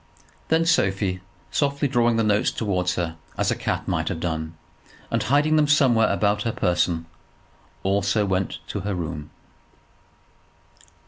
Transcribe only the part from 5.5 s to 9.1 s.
them somewhere about her person, also went to her